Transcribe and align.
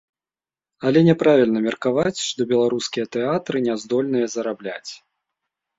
Але 0.89 0.99
няправільна 1.09 1.59
меркаваць, 1.67 2.15
што 2.29 2.41
беларускія 2.55 3.05
тэатры 3.19 3.57
не 3.69 3.73
здольныя 3.87 4.25
зарабляць. 4.39 4.91